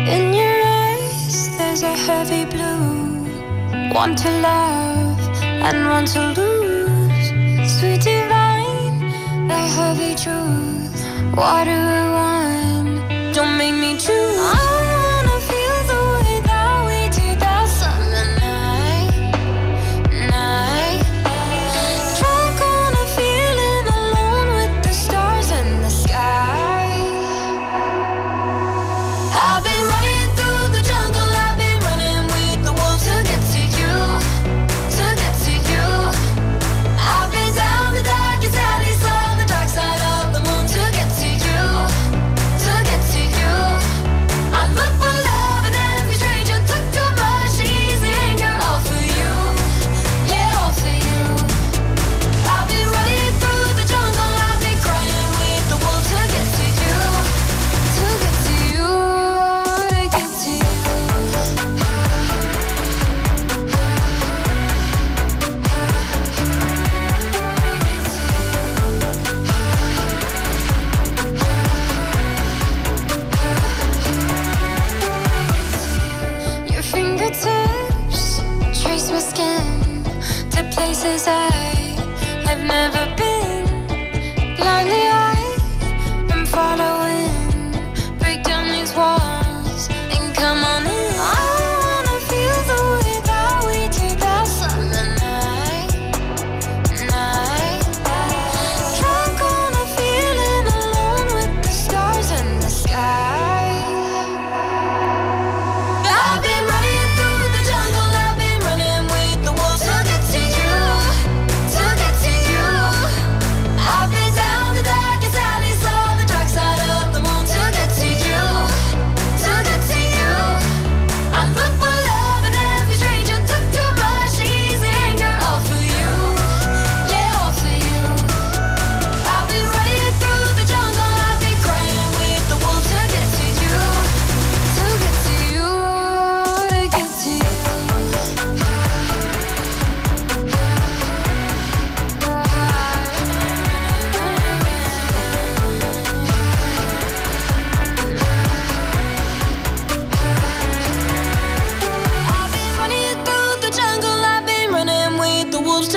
In 0.07 0.35
your 0.35 0.63
eyes, 0.65 1.51
there's 1.59 1.83
a 1.83 1.97
heavy 1.97 2.45
blue. 2.47 3.27
One 3.93 4.15
to 4.15 4.31
love 4.41 5.19
and 5.63 5.89
one 5.89 6.07
to 6.07 6.41
lose. 6.41 7.33
Sweet 7.79 8.03
divine, 8.03 9.11
the 9.49 9.55
heavy 9.55 10.15
truth. 10.15 11.37
Water 11.37 11.71
and 11.71 12.13
wine, 12.13 12.22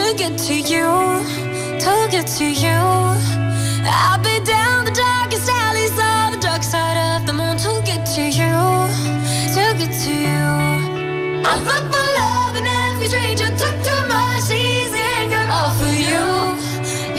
to 0.05 0.13
get 0.13 0.37
to 0.37 0.53
you, 0.53 0.85
to 1.79 2.07
get 2.11 2.27
to 2.27 2.45
you. 2.45 2.79
I've 3.87 4.21
been 4.21 4.43
down 4.43 4.85
the 4.85 4.91
darkest 4.91 5.49
alleys 5.49 5.97
on 5.97 6.33
the 6.33 6.39
dark 6.39 6.61
side 6.61 6.97
of 7.15 7.25
the 7.25 7.33
moon 7.33 7.57
to 7.57 7.81
get 7.83 8.05
to 8.15 8.21
you, 8.21 8.55
to 9.55 9.63
get 9.79 9.91
to 10.05 10.13
you. 10.13 10.45
I 11.49 11.53
look 11.69 11.85
for 11.91 12.07
love 12.21 12.55
in 12.55 12.67
every 12.67 13.07
stranger. 13.07 13.49
Took 13.61 13.75
too 13.87 14.01
much 14.07 14.51
easy 14.51 15.01
anger 15.17 15.43
all 15.49 15.71
for 15.79 15.93
you, 16.09 16.25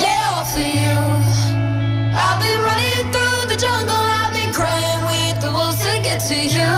yeah, 0.02 0.34
all 0.34 0.44
for 0.44 0.66
you. 0.78 0.96
I've 2.14 2.38
been 2.42 2.60
running 2.68 3.04
through 3.12 3.42
the 3.50 3.56
jungle. 3.58 4.04
I've 4.20 4.32
been 4.32 4.52
crying 4.52 5.02
with 5.10 5.36
the 5.42 5.50
wolves 5.50 5.78
to 5.82 5.92
get 6.06 6.20
to 6.30 6.38
you, 6.56 6.72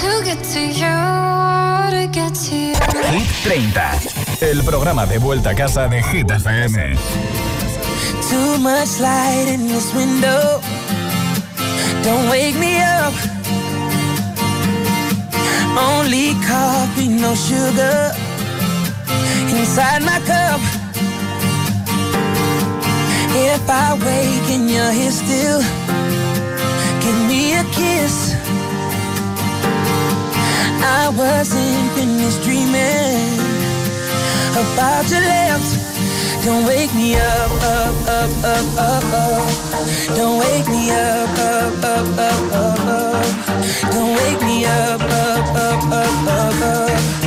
to 0.00 0.10
get 0.24 0.40
to 0.54 0.62
you, 0.80 0.96
to 1.94 2.08
get 2.10 2.34
to 2.46 2.56
you. 2.56 2.74
Hit 3.10 3.26
30, 3.44 4.09
el 4.42 4.62
programa 4.64 5.06
de 5.06 5.18
vuelta 5.18 5.50
a 5.50 5.54
casa 5.54 5.86
de 5.88 6.02
Hit 6.02 6.30
FM. 6.30 6.96
Too 8.30 8.58
much 8.58 8.98
light 8.98 9.48
in 9.48 9.66
this 9.68 9.92
window. 9.94 10.60
Don't 12.02 12.30
wake 12.30 12.56
me 12.58 12.80
up. 12.80 13.12
Only 15.76 16.34
coffee, 16.46 17.08
no 17.08 17.34
sugar. 17.34 18.12
Inside 19.50 20.02
my 20.04 20.20
cup. 20.26 20.60
If 23.34 23.68
I 23.68 23.94
wake 23.94 24.54
and 24.54 24.70
you're 24.70 24.92
here 24.92 25.12
still, 25.12 25.60
give 27.00 27.18
me 27.28 27.54
a 27.54 27.64
kiss. 27.72 28.34
I 30.82 31.12
wasn't 31.16 31.92
finished 31.92 32.42
dreaming 32.42 33.49
about 34.56 35.08
your 35.10 35.20
lips. 35.20 35.70
Don't 36.44 36.64
wake 36.66 36.92
me 36.94 37.16
up, 37.16 37.50
up, 37.62 37.94
up, 38.08 38.30
up, 38.44 38.78
up, 38.78 39.04
up. 39.12 40.16
Don't 40.16 40.38
wake 40.38 40.66
me 40.68 40.90
up, 40.90 41.38
up, 41.38 41.84
up, 41.84 42.18
up, 42.18 42.52
up, 42.52 42.80
up. 42.80 43.92
Don't 43.92 44.16
wake 44.16 44.40
me 44.42 44.64
up, 44.64 45.00
up, 45.00 45.54
up, 45.54 45.84
up, 45.92 46.26
up, 46.28 46.62
up. 46.62 47.19